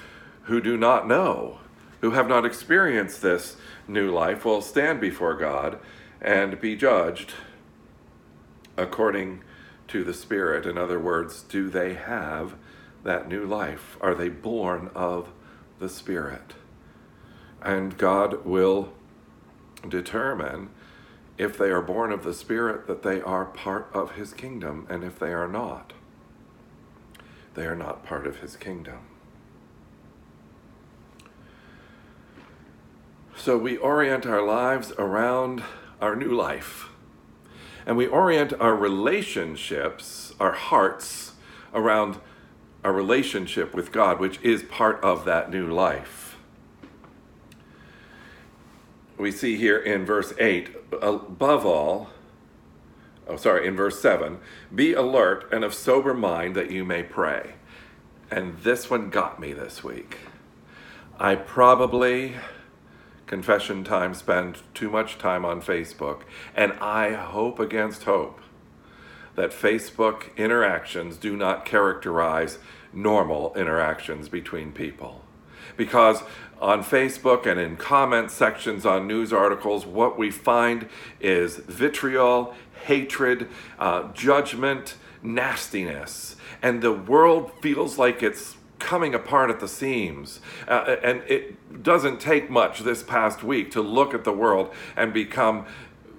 who 0.44 0.60
do 0.60 0.76
not 0.76 1.08
know 1.08 1.60
who 2.04 2.12
have 2.12 2.28
not 2.28 2.46
experienced 2.46 3.22
this 3.22 3.56
new 3.88 4.12
life 4.12 4.44
will 4.44 4.62
stand 4.62 5.00
before 5.00 5.36
God 5.36 5.80
and 6.20 6.60
be 6.60 6.76
judged 6.76 7.32
according 8.76 9.42
to 9.88 10.04
the 10.04 10.14
Spirit. 10.14 10.66
In 10.66 10.78
other 10.78 11.00
words, 11.00 11.44
do 11.44 11.70
they 11.70 11.94
have 11.94 12.56
that 13.06 13.30
new 13.30 13.46
life? 13.46 13.96
Are 14.02 14.14
they 14.14 14.28
born 14.28 14.92
of 14.94 15.30
the 15.80 15.88
Spirit? 15.88 16.56
And 17.62 17.98
God 17.98 18.44
will 18.44 18.92
determine 19.88 20.72
if 21.38 21.58
they 21.58 21.70
are 21.70 21.82
born 21.82 22.12
of 22.12 22.26
the 22.26 22.34
Spirit 22.34 22.86
that 22.88 23.04
they 23.04 23.22
are 23.22 23.46
part 23.46 23.90
of 23.94 24.16
His 24.16 24.34
kingdom, 24.34 24.88
and 24.90 25.06
if 25.06 25.18
they 25.18 25.32
are 25.32 25.48
not, 25.48 25.94
they 27.54 27.66
are 27.66 27.78
not 27.78 28.04
part 28.04 28.28
of 28.28 28.42
His 28.42 28.58
kingdom. 28.58 29.00
So 33.44 33.58
we 33.58 33.76
orient 33.76 34.26
our 34.26 34.42
lives 34.42 34.94
around 34.98 35.64
our 36.00 36.16
new 36.16 36.34
life. 36.34 36.88
And 37.86 37.98
we 37.98 38.08
orient 38.08 38.54
our 38.54 38.74
relationships, 38.74 40.34
our 40.40 40.54
hearts, 40.54 41.34
around 41.74 42.20
our 42.86 42.94
relationship 42.94 43.76
with 43.76 43.92
God, 43.92 44.22
which 44.22 44.40
is 44.42 44.64
part 44.64 45.04
of 45.04 45.26
that 45.26 45.52
new 45.52 45.68
life. 45.68 46.38
We 49.18 49.30
see 49.30 49.58
here 49.58 49.78
in 49.78 50.06
verse 50.06 50.34
8, 50.40 50.70
above 51.02 51.66
all, 51.66 52.12
oh, 53.28 53.36
sorry, 53.36 53.68
in 53.68 53.76
verse 53.76 54.02
7, 54.02 54.38
be 54.74 54.94
alert 54.94 55.52
and 55.52 55.66
of 55.66 55.74
sober 55.74 56.14
mind 56.14 56.56
that 56.56 56.72
you 56.72 56.86
may 56.86 57.04
pray. 57.04 57.56
And 58.32 58.58
this 58.60 58.90
one 58.90 59.10
got 59.10 59.38
me 59.38 59.52
this 59.52 59.84
week. 59.84 60.20
I 61.20 61.36
probably 61.36 62.36
confession 63.34 63.84
time 63.84 64.14
spend 64.14 64.62
too 64.76 64.92
much 64.92 65.18
time 65.18 65.44
on 65.44 65.60
Facebook. 65.60 66.22
And 66.56 66.72
I 66.74 67.14
hope 67.14 67.60
against 67.60 68.04
hope 68.04 68.40
that 69.34 69.50
Facebook 69.50 70.38
interactions 70.38 71.18
do 71.18 71.36
not 71.36 71.66
characterize 71.66 72.60
normal 72.94 73.52
interactions 73.56 74.30
between 74.30 74.72
people. 74.72 75.24
Because 75.76 76.22
on 76.62 76.84
Facebook 76.84 77.48
and 77.48 77.60
in 77.60 77.76
comment 77.76 78.30
sections 78.30 78.86
on 78.86 79.08
news 79.08 79.34
articles, 79.34 79.84
what 79.84 80.16
we 80.16 80.30
find 80.30 80.88
is 81.20 81.56
vitriol, 81.56 82.54
hatred, 82.86 83.48
uh, 83.80 84.14
judgment, 84.14 84.96
nastiness. 85.24 86.36
And 86.62 86.84
the 86.84 86.94
world 86.94 87.52
feels 87.64 87.98
like 87.98 88.22
it's 88.22 88.58
coming 88.84 89.16
apart 89.16 89.50
at 89.50 89.60
the 89.60 89.68
seams. 89.68 90.42
Uh, 90.68 90.98
and 91.02 91.24
it 91.28 91.82
doesn't 91.82 92.20
take 92.20 92.50
much 92.50 92.82
this 92.82 93.02
past 93.02 93.44
week 93.44 93.72
to 93.72 93.82
look 93.82 94.14
at 94.14 94.26
the 94.26 94.34
world 94.34 94.74
and 94.98 95.14
become 95.14 95.66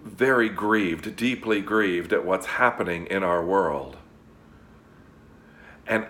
very 0.03 0.49
grieved, 0.49 1.15
deeply 1.15 1.61
grieved 1.61 2.13
at 2.13 2.25
what's 2.25 2.47
happening 2.47 3.07
in 3.07 3.23
our 3.23 3.45
world. 3.45 3.97
And 5.87 6.07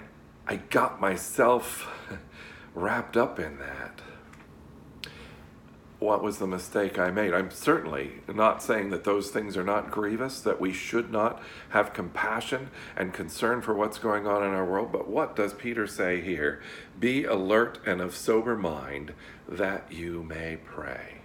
I 0.46 0.56
got 0.56 1.00
myself 1.00 1.88
wrapped 2.75 3.16
up 3.16 3.40
in 3.40 3.58
that 3.58 4.00
what 5.99 6.23
was 6.23 6.39
the 6.39 6.47
mistake 6.47 6.99
I 6.99 7.11
made. 7.11 7.33
I'm 7.33 7.51
certainly 7.51 8.23
not 8.33 8.63
saying 8.63 8.91
that 8.91 9.05
those 9.05 9.31
things 9.31 9.57
are 9.57 9.65
not 9.65 9.91
grievous, 9.91 10.41
that 10.41 10.61
we 10.61 10.73
should 10.73 11.11
not 11.11 11.41
have 11.71 11.93
compassion 11.93 12.71
and 12.97 13.13
concern 13.13 13.63
for 13.63 13.75
what's 13.75 13.99
going 13.99 14.27
on 14.27 14.43
in 14.43 14.51
our 14.51 14.65
world. 14.65 14.93
But 14.93 15.09
what 15.09 15.37
does 15.37 15.55
Peter 15.55 15.87
say 15.87 16.21
here? 16.21 16.61
Be 16.99 17.25
alert 17.25 17.79
and 17.87 18.01
of 18.01 18.15
sober 18.15 18.57
mind 18.57 19.15
that 19.49 19.91
you 19.91 20.23
may 20.23 20.57
pray. 20.57 21.19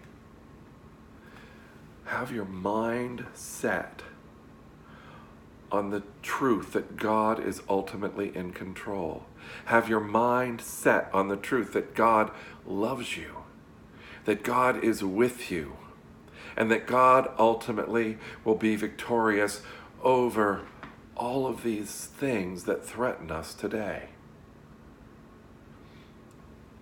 Have 2.06 2.32
your 2.32 2.46
mind 2.46 3.26
set 3.34 4.02
on 5.72 5.92
the 5.92 6.04
truth 6.22 6.74
that 6.74 6.98
God 6.98 7.44
is 7.44 7.62
ultimately 7.70 8.36
in 8.36 8.54
control. 8.54 9.26
Have 9.66 9.90
your 9.90 10.00
mind 10.00 10.62
set 10.62 11.10
on 11.14 11.28
the 11.28 11.38
truth 11.38 11.74
that 11.74 11.94
God 11.94 12.32
loves 12.66 13.18
you 13.18 13.44
that 14.30 14.44
God 14.44 14.84
is 14.84 15.04
with 15.04 15.50
you 15.50 15.76
and 16.56 16.70
that 16.70 16.86
God 16.86 17.32
ultimately 17.40 18.20
will 18.46 18.54
be 18.54 18.76
victorious 18.76 19.64
over 20.04 20.68
all 21.18 21.48
of 21.48 21.64
these 21.64 22.06
things 22.06 22.66
that 22.66 22.86
threaten 22.86 23.32
us 23.32 23.56
today. 23.56 24.10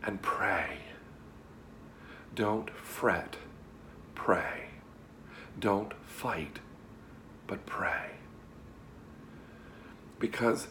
And 0.04 0.22
pray. 0.22 0.80
Don't 2.36 2.70
fret, 2.70 3.38
pray. 4.14 4.66
Don't 5.58 5.94
fight, 6.06 6.60
but 7.48 7.66
pray. 7.66 8.10
Because 10.20 10.68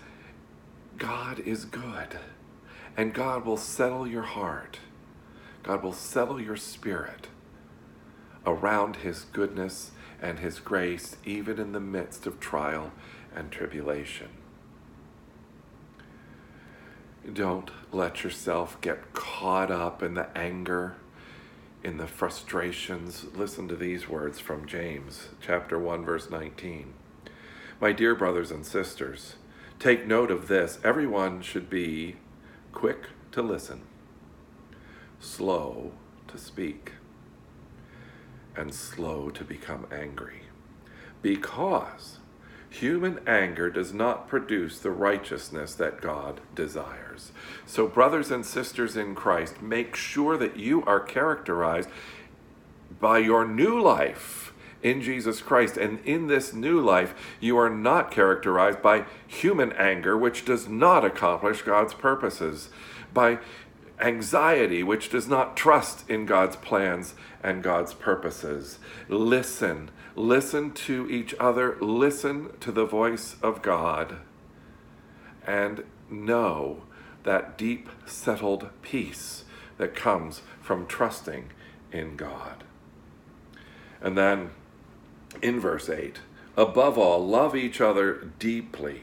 God 0.98 1.40
is 1.40 1.64
good, 1.64 2.18
and 2.98 3.14
God 3.14 3.46
will 3.46 3.56
settle 3.56 4.06
your 4.06 4.24
heart 4.24 4.80
God 5.66 5.82
will 5.82 5.92
settle 5.92 6.40
your 6.40 6.56
spirit 6.56 7.26
around 8.46 8.96
His 8.96 9.24
goodness 9.32 9.90
and 10.22 10.38
His 10.38 10.60
grace, 10.60 11.16
even 11.24 11.58
in 11.58 11.72
the 11.72 11.80
midst 11.80 12.24
of 12.24 12.38
trial 12.38 12.92
and 13.34 13.50
tribulation. 13.50 14.28
Don't 17.30 17.72
let 17.90 18.22
yourself 18.22 18.80
get 18.80 19.12
caught 19.12 19.72
up 19.72 20.04
in 20.04 20.14
the 20.14 20.28
anger, 20.38 20.94
in 21.82 21.96
the 21.96 22.06
frustrations. 22.06 23.26
Listen 23.34 23.66
to 23.66 23.74
these 23.74 24.08
words 24.08 24.38
from 24.38 24.66
James 24.66 25.30
chapter 25.40 25.76
1 25.80 26.04
verse 26.04 26.30
19. 26.30 26.94
My 27.80 27.90
dear 27.90 28.14
brothers 28.14 28.52
and 28.52 28.64
sisters, 28.64 29.34
take 29.80 30.06
note 30.06 30.30
of 30.30 30.46
this. 30.46 30.78
Everyone 30.84 31.42
should 31.42 31.68
be 31.68 32.14
quick 32.72 33.06
to 33.32 33.42
listen 33.42 33.80
slow 35.20 35.92
to 36.28 36.38
speak, 36.38 36.92
and 38.56 38.74
slow 38.74 39.30
to 39.30 39.44
become 39.44 39.86
angry. 39.92 40.42
Because 41.22 42.18
human 42.68 43.20
anger 43.26 43.70
does 43.70 43.92
not 43.92 44.28
produce 44.28 44.78
the 44.78 44.90
righteousness 44.90 45.74
that 45.74 46.00
God 46.00 46.40
desires. 46.54 47.32
So, 47.66 47.86
brothers 47.86 48.30
and 48.30 48.44
sisters 48.44 48.96
in 48.96 49.14
Christ, 49.14 49.62
make 49.62 49.96
sure 49.96 50.36
that 50.36 50.56
you 50.56 50.84
are 50.84 51.00
characterized 51.00 51.88
by 53.00 53.18
your 53.18 53.46
new 53.46 53.80
life 53.80 54.52
in 54.82 55.02
Jesus 55.02 55.40
Christ. 55.40 55.76
And 55.76 56.00
in 56.04 56.26
this 56.26 56.52
new 56.52 56.80
life, 56.80 57.14
you 57.40 57.58
are 57.58 57.70
not 57.70 58.10
characterized 58.10 58.82
by 58.82 59.04
human 59.26 59.72
anger, 59.72 60.16
which 60.16 60.44
does 60.44 60.68
not 60.68 61.04
accomplish 61.04 61.62
God's 61.62 61.94
purposes, 61.94 62.68
by 63.12 63.38
anxiety, 64.00 64.82
which 64.82 65.10
does 65.10 65.28
not 65.28 65.56
trust 65.56 66.08
in 66.08 66.26
God's 66.26 66.56
plans 66.56 67.14
and 67.42 67.62
God's 67.62 67.94
purposes. 67.94 68.78
Listen, 69.08 69.90
listen 70.14 70.72
to 70.72 71.08
each 71.10 71.34
other, 71.40 71.76
listen 71.80 72.50
to 72.60 72.72
the 72.72 72.84
voice 72.84 73.36
of 73.42 73.62
God, 73.62 74.18
and 75.46 75.84
know 76.10 76.82
that 77.24 77.58
deep, 77.58 77.88
settled 78.04 78.68
peace 78.82 79.44
that 79.78 79.94
comes 79.94 80.42
from 80.60 80.86
trusting 80.86 81.50
in 81.92 82.16
God. 82.16 82.64
And 84.00 84.16
then 84.16 84.50
in 85.42 85.60
verse 85.60 85.88
8, 85.88 86.20
above 86.56 86.96
all, 86.98 87.26
love 87.26 87.56
each 87.56 87.80
other 87.80 88.30
deeply 88.38 89.02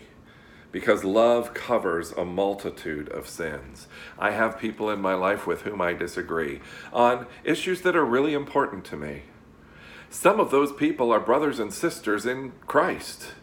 because 0.74 1.06
love 1.06 1.54
covers 1.54 2.12
a 2.12 2.26
multitude 2.26 3.08
of 3.10 3.30
sins. 3.30 3.88
I 4.20 4.32
have 4.32 4.60
people 4.60 4.90
in 4.90 5.00
my 5.00 5.14
life 5.14 5.48
with 5.48 5.62
whom 5.62 5.80
I 5.80 5.94
disagree 5.94 6.60
on 6.92 7.28
issues 7.46 7.84
that 7.84 7.96
are 7.96 8.04
really 8.04 8.34
important 8.34 8.84
to 8.86 8.98
me. 8.98 9.22
Some 10.10 10.40
of 10.40 10.52
those 10.52 10.74
people 10.74 11.12
are 11.12 11.20
brothers 11.20 11.60
and 11.60 11.72
sisters 11.72 12.26
in 12.26 12.54
Christ. 12.68 13.34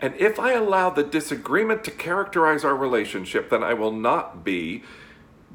And 0.00 0.14
if 0.14 0.38
I 0.38 0.52
allow 0.52 0.90
the 0.90 1.02
disagreement 1.02 1.82
to 1.84 1.90
characterize 1.90 2.64
our 2.64 2.76
relationship, 2.76 3.50
then 3.50 3.64
I 3.64 3.74
will 3.74 3.92
not 3.92 4.44
be 4.44 4.84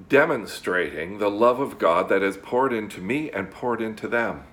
demonstrating 0.09 1.17
the 1.17 1.29
love 1.29 1.59
of 1.59 1.79
God 1.79 2.09
that 2.09 2.23
is 2.23 2.37
poured 2.37 2.73
into 2.73 2.99
me 2.99 3.31
and 3.31 3.51
poured 3.51 3.81
into 3.81 4.07
them. 4.07 4.43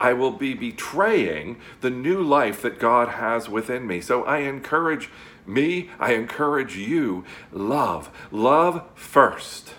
I 0.00 0.12
will 0.12 0.32
be 0.32 0.54
betraying 0.54 1.58
the 1.80 1.90
new 1.90 2.22
life 2.22 2.62
that 2.62 2.78
God 2.78 3.08
has 3.08 3.48
within 3.48 3.86
me. 3.86 4.00
So 4.00 4.24
I 4.24 4.38
encourage 4.38 5.10
me, 5.46 5.90
I 5.98 6.12
encourage 6.14 6.76
you, 6.76 7.24
love. 7.52 8.10
Love 8.30 8.84
first. 8.94 9.74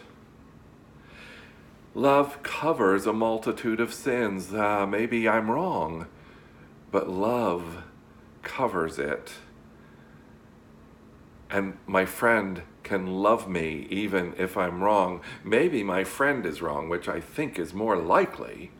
Love 1.94 2.44
covers 2.44 3.06
a 3.06 3.14
multitude 3.14 3.80
of 3.80 3.94
sins. 3.94 4.54
Uh, 4.54 4.86
maybe 4.86 5.28
I'm 5.28 5.50
wrong, 5.50 6.08
but 6.92 7.10
love 7.10 7.84
covers 8.44 9.00
it. 9.00 9.34
And 11.50 11.78
my 11.88 12.06
friend 12.06 12.62
can 12.84 13.08
love 13.08 13.50
me 13.50 13.88
even 13.90 14.34
if 14.38 14.58
I'm 14.58 14.84
wrong. 14.84 15.22
Maybe 15.44 15.84
my 15.84 16.04
friend 16.04 16.46
is 16.46 16.62
wrong, 16.62 16.88
which 16.88 17.08
I 17.10 17.20
think 17.20 17.58
is 17.58 17.74
more 17.74 17.98
likely. 17.98 18.72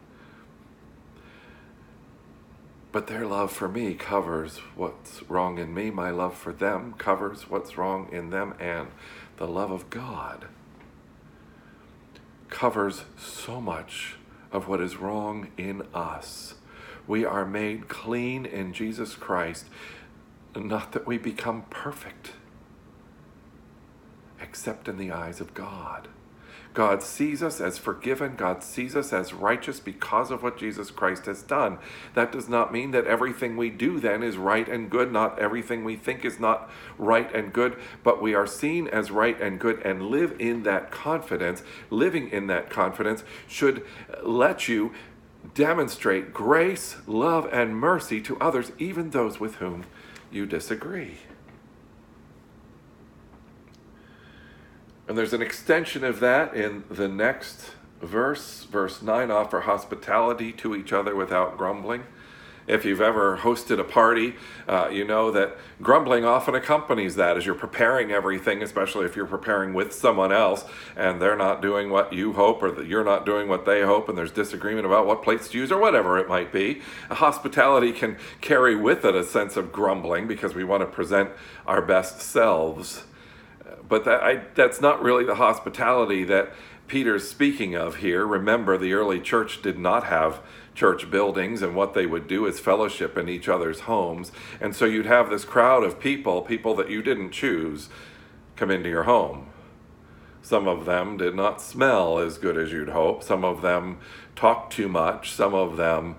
But 2.98 3.06
their 3.06 3.28
love 3.28 3.52
for 3.52 3.68
me 3.68 3.94
covers 3.94 4.58
what's 4.76 5.22
wrong 5.30 5.60
in 5.60 5.72
me. 5.72 5.92
My 5.92 6.10
love 6.10 6.36
for 6.36 6.52
them 6.52 6.96
covers 6.98 7.48
what's 7.48 7.78
wrong 7.78 8.10
in 8.12 8.32
them. 8.32 8.56
And 8.60 8.88
the 9.38 9.46
love 9.46 9.70
of 9.70 9.92
God 9.92 10.48
covers 12.50 13.04
so 13.16 13.62
much 13.62 14.16
of 14.52 14.68
what 14.68 14.82
is 14.82 14.98
wrong 14.98 15.50
in 15.60 15.84
us. 15.94 16.56
We 17.06 17.24
are 17.24 17.46
made 17.46 17.88
clean 17.88 18.48
in 18.48 18.74
Jesus 18.74 19.14
Christ, 19.14 19.66
not 20.56 20.94
that 20.94 21.06
we 21.06 21.20
become 21.20 21.66
perfect, 21.70 22.32
except 24.42 24.88
in 24.88 24.98
the 24.98 25.12
eyes 25.12 25.40
of 25.40 25.54
God. 25.54 26.08
God 26.78 27.02
sees 27.02 27.42
us 27.42 27.60
as 27.60 27.80
forgiven. 27.80 28.36
God 28.36 28.62
sees 28.62 28.96
us 28.96 29.12
as 29.12 29.34
righteous 29.34 29.80
because 29.80 30.30
of 30.30 30.44
what 30.44 30.60
Jesus 30.60 30.92
Christ 30.92 31.26
has 31.26 31.42
done. 31.42 31.80
That 32.14 32.32
does 32.32 32.48
not 32.48 32.72
mean 32.72 32.92
that 32.92 33.08
everything 33.08 33.58
we 33.58 33.72
do 33.72 34.00
then 34.00 34.22
is 34.22 34.38
right 34.38 34.70
and 34.70 34.88
good. 34.88 35.12
Not 35.12 35.40
everything 35.40 35.84
we 35.84 35.96
think 35.96 36.24
is 36.24 36.40
not 36.40 36.70
right 37.00 37.34
and 37.34 37.52
good, 37.52 37.78
but 38.04 38.22
we 38.22 38.36
are 38.36 38.46
seen 38.46 38.88
as 38.88 39.10
right 39.10 39.42
and 39.42 39.60
good 39.60 39.82
and 39.84 40.04
live 40.04 40.36
in 40.38 40.62
that 40.64 40.92
confidence. 40.92 41.64
Living 41.90 42.30
in 42.30 42.46
that 42.46 42.70
confidence 42.70 43.24
should 43.48 43.84
let 44.22 44.68
you 44.68 44.94
demonstrate 45.56 46.32
grace, 46.32 46.98
love, 47.08 47.50
and 47.52 47.76
mercy 47.76 48.22
to 48.22 48.38
others, 48.38 48.72
even 48.78 49.10
those 49.10 49.40
with 49.40 49.56
whom 49.56 49.84
you 50.30 50.46
disagree. 50.46 51.18
And 55.08 55.18
there's 55.18 55.34
an 55.34 55.42
extension 55.42 56.04
of 56.04 56.20
that 56.20 56.54
in 56.54 56.84
the 56.90 57.08
next 57.08 57.72
verse, 58.02 58.66
verse 58.66 59.02
9 59.02 59.32
offer 59.32 59.62
hospitality 59.62 60.52
to 60.54 60.76
each 60.76 60.92
other 60.92 61.16
without 61.16 61.58
grumbling. 61.58 62.04
If 62.68 62.84
you've 62.84 63.00
ever 63.00 63.38
hosted 63.38 63.80
a 63.80 63.86
party, 63.86 64.36
uh, 64.68 64.90
you 64.92 65.06
know 65.06 65.32
that 65.32 65.56
grumbling 65.82 66.26
often 66.26 66.54
accompanies 66.54 67.16
that 67.16 67.38
as 67.38 67.46
you're 67.46 67.56
preparing 67.56 68.12
everything, 68.12 68.62
especially 68.62 69.06
if 69.06 69.16
you're 69.16 69.26
preparing 69.26 69.74
with 69.74 69.94
someone 69.94 70.34
else 70.34 70.66
and 70.98 71.22
they're 71.22 71.38
not 71.38 71.62
doing 71.62 71.90
what 71.90 72.12
you 72.12 72.34
hope 72.34 72.62
or 72.62 72.70
that 72.72 72.86
you're 72.86 73.06
not 73.06 73.26
doing 73.26 73.48
what 73.48 73.66
they 73.66 73.84
hope 73.84 74.10
and 74.10 74.18
there's 74.18 74.32
disagreement 74.32 74.86
about 74.86 75.06
what 75.06 75.24
plates 75.24 75.48
to 75.48 75.58
use 75.58 75.72
or 75.72 75.80
whatever 75.80 76.18
it 76.18 76.28
might 76.28 76.52
be. 76.52 76.82
Hospitality 77.10 77.94
can 77.94 78.18
carry 78.42 78.76
with 78.76 79.06
it 79.06 79.16
a 79.16 79.24
sense 79.24 79.56
of 79.56 79.72
grumbling 79.72 80.28
because 80.28 80.54
we 80.54 80.66
want 80.66 80.82
to 80.82 80.88
present 80.88 81.30
our 81.66 81.82
best 81.82 82.20
selves 82.20 83.06
but 83.88 84.06
that, 84.06 84.24
I, 84.24 84.42
that's 84.56 84.82
not 84.82 85.02
really 85.02 85.24
the 85.24 85.36
hospitality 85.36 86.24
that 86.26 86.54
Peter's 86.88 87.30
speaking 87.30 87.76
of 87.76 87.98
here. 87.98 88.26
Remember, 88.26 88.78
the 88.78 88.94
early 88.94 89.20
church 89.20 89.62
did 89.62 89.78
not 89.78 90.06
have 90.06 90.42
church 90.74 91.10
buildings, 91.10 91.62
and 91.62 91.76
what 91.76 91.94
they 91.94 92.06
would 92.06 92.28
do 92.28 92.46
is 92.46 92.60
fellowship 92.60 93.18
in 93.18 93.28
each 93.28 93.50
other's 93.50 93.82
homes. 93.82 94.32
And 94.62 94.76
so 94.76 94.86
you'd 94.86 95.06
have 95.06 95.30
this 95.30 95.44
crowd 95.44 95.84
of 95.84 96.00
people, 96.00 96.42
people 96.42 96.76
that 96.76 96.90
you 96.90 97.02
didn't 97.02 97.32
choose, 97.32 97.90
come 98.56 98.72
into 98.72 98.90
your 98.90 99.04
home. 99.04 99.48
Some 100.42 100.68
of 100.68 100.86
them 100.86 101.18
did 101.18 101.36
not 101.36 101.62
smell 101.62 102.20
as 102.20 102.38
good 102.38 102.58
as 102.58 102.72
you'd 102.72 102.90
hope. 102.90 103.22
Some 103.22 103.44
of 103.44 103.62
them 103.62 103.98
talked 104.36 104.72
too 104.72 104.88
much. 104.88 105.32
Some 105.32 105.54
of 105.54 105.76
them 105.76 106.16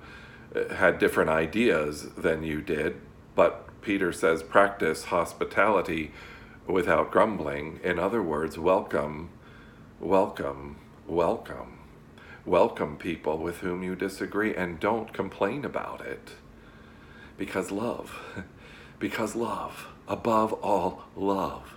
uh, 0.54 0.74
had 0.74 0.98
different 0.98 1.30
ideas 1.30 2.10
than 2.10 2.42
you 2.42 2.60
did. 2.60 3.00
But 3.34 3.80
Peter 3.80 4.12
says, 4.12 4.42
practice 4.42 5.04
hospitality 5.04 6.12
without 6.68 7.10
grumbling. 7.10 7.80
In 7.82 7.98
other 7.98 8.22
words, 8.22 8.58
welcome, 8.58 9.30
welcome, 10.00 10.76
welcome. 11.06 11.78
Welcome 12.44 12.96
people 12.96 13.38
with 13.38 13.58
whom 13.58 13.82
you 13.82 13.96
disagree 13.96 14.54
and 14.54 14.78
don't 14.78 15.12
complain 15.12 15.64
about 15.64 16.02
it. 16.02 16.32
Because 17.36 17.70
love, 17.70 18.18
because 18.98 19.34
love, 19.34 19.88
above 20.06 20.52
all, 20.54 21.04
love. 21.16 21.74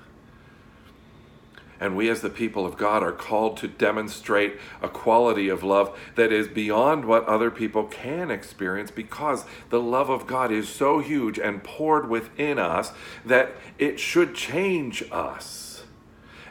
And 1.81 1.97
we, 1.97 2.09
as 2.09 2.21
the 2.21 2.29
people 2.29 2.63
of 2.63 2.77
God, 2.77 3.01
are 3.01 3.11
called 3.11 3.57
to 3.57 3.67
demonstrate 3.67 4.59
a 4.83 4.87
quality 4.87 5.49
of 5.49 5.63
love 5.63 5.99
that 6.13 6.31
is 6.31 6.47
beyond 6.47 7.05
what 7.05 7.25
other 7.25 7.49
people 7.49 7.85
can 7.85 8.29
experience 8.29 8.91
because 8.91 9.45
the 9.71 9.81
love 9.81 10.07
of 10.07 10.27
God 10.27 10.51
is 10.51 10.69
so 10.69 10.99
huge 10.99 11.39
and 11.39 11.63
poured 11.63 12.07
within 12.07 12.59
us 12.59 12.91
that 13.25 13.53
it 13.79 13.99
should 13.99 14.35
change 14.35 15.03
us. 15.11 15.83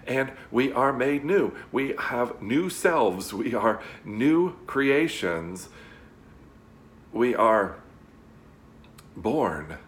And 0.04 0.32
we 0.50 0.72
are 0.72 0.92
made 0.92 1.24
new. 1.24 1.54
We 1.70 1.94
have 1.96 2.42
new 2.42 2.68
selves. 2.68 3.32
We 3.32 3.54
are 3.54 3.80
new 4.04 4.56
creations. 4.66 5.68
We 7.12 7.36
are 7.36 7.76
born 9.16 9.78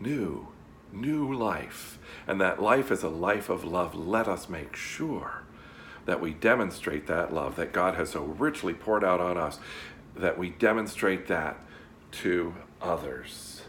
new, 0.00 0.48
new 1.00 1.32
life 1.32 1.98
and 2.26 2.40
that 2.40 2.60
life 2.60 2.90
is 2.90 3.02
a 3.02 3.08
life 3.08 3.48
of 3.48 3.64
love, 3.64 3.94
let 3.94 4.28
us 4.28 4.48
make 4.48 4.74
sure 4.76 5.42
that 6.04 6.20
we 6.20 6.32
demonstrate 6.32 7.06
that 7.06 7.32
love 7.32 7.56
that 7.56 7.72
God 7.72 7.94
has 7.94 8.10
so 8.10 8.22
richly 8.22 8.74
poured 8.74 9.04
out 9.04 9.20
on 9.20 9.36
us, 9.36 9.58
that 10.14 10.38
we 10.38 10.50
demonstrate 10.50 11.26
that 11.26 11.58
to 12.12 12.54
others. 12.80 13.62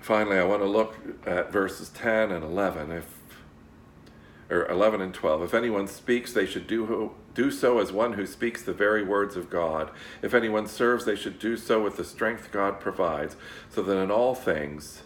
Finally, 0.00 0.38
I 0.38 0.44
want 0.44 0.62
to 0.62 0.68
look 0.68 0.96
at 1.26 1.52
verses 1.52 1.88
10 1.90 2.30
and 2.30 2.44
11. 2.44 2.92
If 2.92 3.16
or 4.50 4.66
11 4.68 5.00
and 5.00 5.12
12. 5.12 5.42
If 5.42 5.54
anyone 5.54 5.88
speaks, 5.88 6.32
they 6.32 6.46
should 6.46 6.66
do, 6.66 7.12
do 7.36 7.50
so 7.50 7.78
as 7.78 7.92
one 7.92 8.14
who 8.14 8.26
speaks 8.26 8.62
the 8.62 8.72
very 8.72 9.04
words 9.04 9.36
of 9.36 9.50
God. 9.50 9.90
If 10.22 10.32
anyone 10.32 10.66
serves, 10.66 11.04
they 11.04 11.14
should 11.14 11.38
do 11.38 11.56
so 11.56 11.82
with 11.82 11.98
the 11.98 12.04
strength 12.04 12.50
God 12.50 12.80
provides, 12.80 13.36
so 13.70 13.82
that 13.82 13.98
in 13.98 14.10
all 14.10 14.34
things 14.34 15.02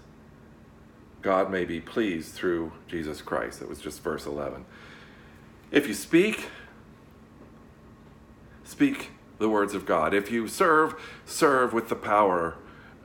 God 1.23 1.51
may 1.51 1.65
be 1.65 1.81
pleased 1.81 2.33
through 2.33 2.73
Jesus 2.87 3.21
Christ. 3.21 3.59
That 3.59 3.69
was 3.69 3.81
just 3.81 4.03
verse 4.03 4.27
11. 4.27 4.65
If 5.73 5.89
you 5.89 5.95
speak, 5.95 6.49
speak 8.63 9.11
the 9.39 9.49
words 9.49 9.75
of 9.75 9.85
God. 9.85 10.15
If 10.15 10.31
you 10.31 10.47
serve, 10.47 10.95
serve 11.27 11.73
with 11.73 11.89
the 11.89 11.97
power, 11.97 12.57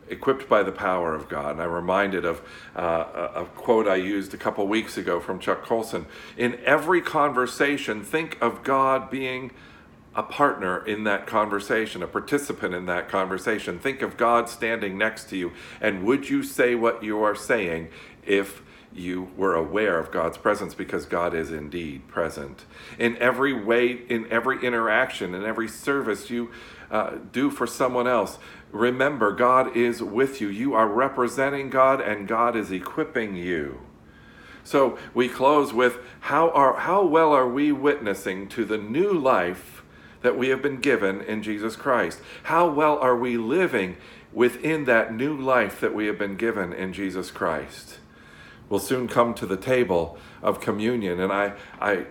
equipped 0.09 0.47
by 0.47 0.63
the 0.63 0.71
power 0.71 1.15
of 1.15 1.29
God. 1.29 1.51
And 1.51 1.61
I'm 1.61 1.71
reminded 1.71 2.25
of 2.25 2.41
uh, 2.75 3.29
a 3.35 3.45
quote 3.55 3.87
I 3.87 3.95
used 3.95 4.33
a 4.33 4.37
couple 4.37 4.67
weeks 4.67 4.97
ago 4.97 5.19
from 5.19 5.39
Chuck 5.39 5.63
Colson. 5.63 6.05
In 6.37 6.59
every 6.65 7.01
conversation, 7.01 8.03
think 8.03 8.37
of 8.41 8.63
God 8.63 9.09
being 9.09 9.51
a 10.15 10.23
partner 10.23 10.85
in 10.85 11.03
that 11.03 11.27
conversation, 11.27 12.01
a 12.01 12.07
participant 12.07 12.73
in 12.73 12.85
that 12.85 13.09
conversation. 13.09 13.79
Think 13.79 14.01
of 14.01 14.15
God 14.15 14.47
standing 14.47 14.97
next 14.97 15.29
to 15.29 15.37
you. 15.37 15.51
And 15.81 16.05
would 16.05 16.29
you 16.29 16.41
say 16.41 16.73
what 16.73 17.03
you 17.03 17.21
are 17.21 17.35
saying 17.35 17.89
if 18.25 18.61
you 18.95 19.29
were 19.35 19.53
aware 19.53 19.99
of 19.99 20.09
God's 20.09 20.37
presence 20.37 20.73
because 20.73 21.05
God 21.05 21.35
is 21.35 21.51
indeed 21.51 22.07
present. 22.07 22.63
In 22.97 23.17
every 23.17 23.51
way, 23.51 23.91
in 23.91 24.31
every 24.31 24.65
interaction, 24.65 25.35
in 25.35 25.43
every 25.43 25.67
service 25.67 26.29
you 26.29 26.49
uh, 26.89 27.17
do 27.31 27.49
for 27.49 27.67
someone 27.67 28.07
else, 28.07 28.37
remember 28.75 29.31
God 29.31 29.75
is 29.75 30.03
with 30.03 30.41
you. 30.41 30.49
You 30.49 30.73
are 30.73 30.87
representing 30.87 31.69
God 31.69 32.01
and 32.01 32.27
God 32.27 32.55
is 32.55 32.71
equipping 32.71 33.35
you. 33.35 33.79
So 34.63 34.97
we 35.13 35.29
close 35.29 35.73
with 35.73 35.99
how, 36.21 36.49
are, 36.49 36.75
how 36.75 37.05
well 37.05 37.31
are 37.31 37.47
we 37.47 37.71
witnessing 37.71 38.47
to 38.49 38.65
the 38.65 38.77
new 38.77 39.13
life 39.13 39.83
that 40.21 40.37
we 40.37 40.49
have 40.49 40.61
been 40.61 40.81
given 40.81 41.21
in 41.21 41.43
Jesus 41.43 41.75
Christ. 41.75 42.19
How 42.43 42.67
well 42.67 42.97
are 42.97 43.15
we 43.15 43.37
living 43.37 43.95
within 44.33 44.85
that 44.85 45.13
new 45.13 45.37
life 45.37 45.79
that 45.79 45.93
we 45.93 46.07
have 46.07 46.17
been 46.17 46.35
given 46.35 46.73
in 46.73 46.93
Jesus 46.93 47.31
Christ? 47.31 47.99
We'll 48.67 48.79
soon 48.79 49.07
come 49.07 49.35
to 49.35 49.45
the 49.45 49.55
table 49.55 50.17
of 50.41 50.59
communion, 50.59 51.19
and 51.19 51.31
I, 51.31 51.53
I, 51.79 52.07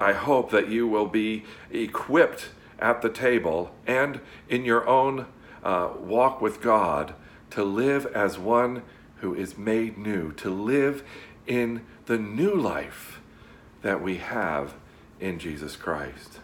I 0.00 0.14
hope 0.14 0.50
that 0.50 0.70
you 0.70 0.88
will 0.88 1.06
be 1.06 1.44
equipped 1.70 2.48
at 2.78 3.02
the 3.02 3.10
table 3.10 3.70
and 3.86 4.20
in 4.48 4.64
your 4.64 4.88
own 4.88 5.26
uh, 5.62 5.90
walk 5.98 6.40
with 6.40 6.60
God 6.60 7.14
to 7.50 7.64
live 7.64 8.06
as 8.06 8.38
one 8.38 8.82
who 9.16 9.34
is 9.34 9.58
made 9.58 9.98
new, 9.98 10.32
to 10.32 10.50
live 10.50 11.02
in 11.46 11.84
the 12.06 12.18
new 12.18 12.54
life 12.54 13.20
that 13.82 14.02
we 14.02 14.16
have 14.18 14.74
in 15.20 15.38
Jesus 15.38 15.76
Christ. 15.76 16.40